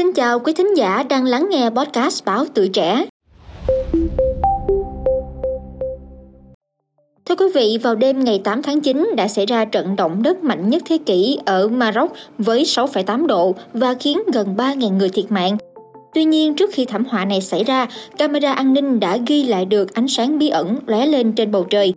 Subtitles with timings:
[0.00, 3.06] Xin chào quý thính giả đang lắng nghe podcast Báo Tuổi Trẻ.
[7.24, 10.44] Thưa quý vị, vào đêm ngày 8 tháng 9 đã xảy ra trận động đất
[10.44, 15.32] mạnh nhất thế kỷ ở Maroc với 6,8 độ và khiến gần 3.000 người thiệt
[15.32, 15.56] mạng.
[16.14, 17.86] Tuy nhiên, trước khi thảm họa này xảy ra,
[18.18, 21.64] camera an ninh đã ghi lại được ánh sáng bí ẩn lóe lên trên bầu
[21.70, 21.94] trời.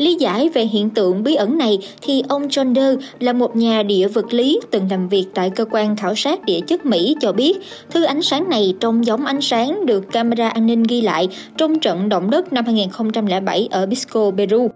[0.00, 3.82] Lý giải về hiện tượng bí ẩn này thì ông John Doe là một nhà
[3.82, 7.32] địa vật lý từng làm việc tại cơ quan khảo sát địa chất Mỹ cho
[7.32, 7.58] biết
[7.90, 11.78] thứ ánh sáng này trông giống ánh sáng được camera an ninh ghi lại trong
[11.78, 14.68] trận động đất năm 2007 ở Pisco, Peru.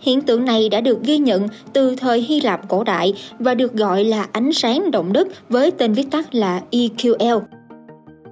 [0.00, 3.72] Hiện tượng này đã được ghi nhận từ thời Hy Lạp cổ đại và được
[3.72, 7.40] gọi là ánh sáng động đất với tên viết tắt là EQL.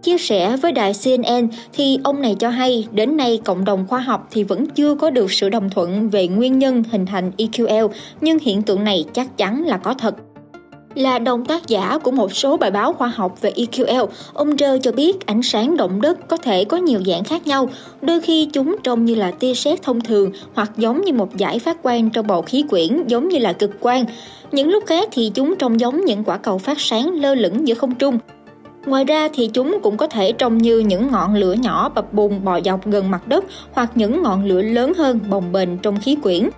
[0.02, 4.01] Chia sẻ với đài CNN thì ông này cho hay đến nay cộng đồng khoa
[4.01, 7.88] học thì vẫn chưa có được sự đồng thuận về nguyên nhân hình thành EQL,
[8.20, 10.15] nhưng hiện tượng này chắc chắn là có thật
[10.95, 14.79] là đồng tác giả của một số bài báo khoa học về EQL, ông Rơ
[14.79, 17.69] cho biết ánh sáng động đất có thể có nhiều dạng khác nhau,
[18.02, 21.59] đôi khi chúng trông như là tia sét thông thường hoặc giống như một giải
[21.59, 24.04] phát quang trong bầu khí quyển giống như là cực quang.
[24.52, 27.74] Những lúc khác thì chúng trông giống những quả cầu phát sáng lơ lửng giữa
[27.74, 28.19] không trung.
[28.87, 32.45] Ngoài ra thì chúng cũng có thể trông như những ngọn lửa nhỏ bập bùng
[32.45, 36.16] bò dọc gần mặt đất hoặc những ngọn lửa lớn hơn bồng bềnh trong khí
[36.23, 36.49] quyển.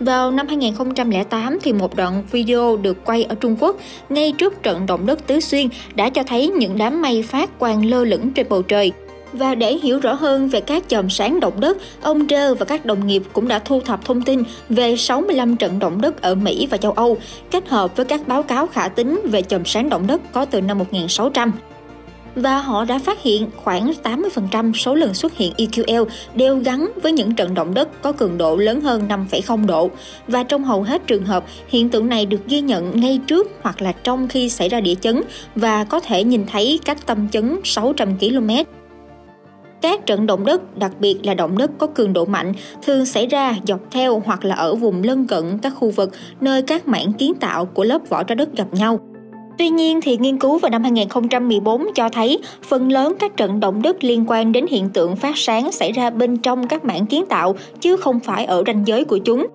[0.00, 3.76] Vào năm 2008 thì một đoạn video được quay ở Trung Quốc
[4.08, 7.84] ngay trước trận động đất Tứ Xuyên đã cho thấy những đám mây phát quang
[7.84, 8.92] lơ lửng trên bầu trời.
[9.38, 12.84] Và để hiểu rõ hơn về các chòm sáng động đất, ông Rơ và các
[12.84, 16.66] đồng nghiệp cũng đã thu thập thông tin về 65 trận động đất ở Mỹ
[16.70, 17.18] và châu Âu,
[17.50, 20.60] kết hợp với các báo cáo khả tính về chòm sáng động đất có từ
[20.60, 21.52] năm 1600
[22.36, 27.12] và họ đã phát hiện khoảng 80% số lần xuất hiện EQL đều gắn với
[27.12, 29.90] những trận động đất có cường độ lớn hơn 5,0 độ
[30.28, 33.82] và trong hầu hết trường hợp hiện tượng này được ghi nhận ngay trước hoặc
[33.82, 35.22] là trong khi xảy ra địa chấn
[35.54, 38.50] và có thể nhìn thấy cách tâm chấn 600 km.
[39.86, 43.26] Các trận động đất, đặc biệt là động đất có cường độ mạnh, thường xảy
[43.26, 47.12] ra dọc theo hoặc là ở vùng lân cận các khu vực nơi các mảng
[47.12, 49.00] kiến tạo của lớp vỏ trái đất gặp nhau.
[49.58, 53.82] Tuy nhiên thì nghiên cứu vào năm 2014 cho thấy phần lớn các trận động
[53.82, 57.26] đất liên quan đến hiện tượng phát sáng xảy ra bên trong các mảng kiến
[57.26, 59.46] tạo chứ không phải ở ranh giới của chúng.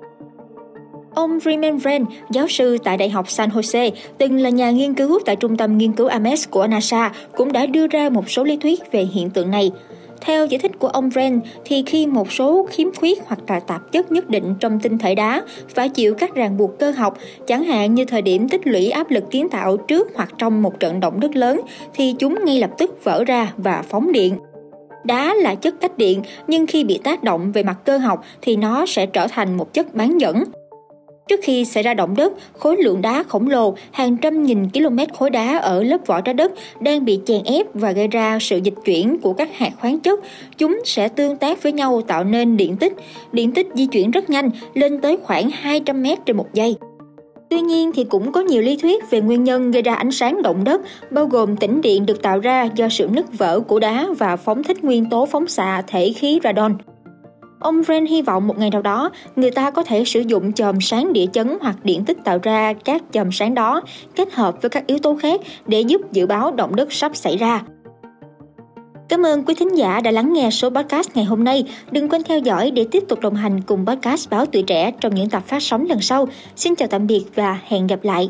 [1.15, 5.19] Ông Freeman Wren, giáo sư tại Đại học San Jose, từng là nhà nghiên cứu
[5.25, 8.57] tại Trung tâm Nghiên cứu Ames của NASA, cũng đã đưa ra một số lý
[8.57, 9.71] thuyết về hiện tượng này.
[10.21, 13.91] Theo giải thích của ông Wren, thì khi một số khiếm khuyết hoặc là tạp
[13.91, 17.17] chất nhất định trong tinh thể đá phải chịu các ràng buộc cơ học,
[17.47, 20.79] chẳng hạn như thời điểm tích lũy áp lực kiến tạo trước hoặc trong một
[20.79, 21.61] trận động đất lớn,
[21.93, 24.37] thì chúng ngay lập tức vỡ ra và phóng điện.
[25.03, 28.55] Đá là chất tách điện, nhưng khi bị tác động về mặt cơ học thì
[28.55, 30.43] nó sẽ trở thành một chất bán dẫn.
[31.31, 34.97] Trước khi xảy ra động đất, khối lượng đá khổng lồ, hàng trăm nghìn km
[35.17, 38.59] khối đá ở lớp vỏ trái đất đang bị chèn ép và gây ra sự
[38.63, 40.19] dịch chuyển của các hạt khoáng chất.
[40.57, 42.93] Chúng sẽ tương tác với nhau tạo nên điện tích.
[43.31, 46.75] Điện tích di chuyển rất nhanh, lên tới khoảng 200 m trên một giây.
[47.49, 50.41] Tuy nhiên thì cũng có nhiều lý thuyết về nguyên nhân gây ra ánh sáng
[50.41, 50.81] động đất,
[51.11, 54.63] bao gồm tĩnh điện được tạo ra do sự nứt vỡ của đá và phóng
[54.63, 56.77] thích nguyên tố phóng xạ thể khí radon.
[57.61, 60.81] Ông Ren hy vọng một ngày nào đó, người ta có thể sử dụng chòm
[60.81, 63.81] sáng địa chấn hoặc điện tích tạo ra các chòm sáng đó
[64.15, 67.37] kết hợp với các yếu tố khác để giúp dự báo động đất sắp xảy
[67.37, 67.61] ra.
[69.09, 71.63] Cảm ơn quý thính giả đã lắng nghe số podcast ngày hôm nay.
[71.91, 75.15] Đừng quên theo dõi để tiếp tục đồng hành cùng podcast Báo Tuổi Trẻ trong
[75.15, 76.27] những tập phát sóng lần sau.
[76.55, 78.29] Xin chào tạm biệt và hẹn gặp lại.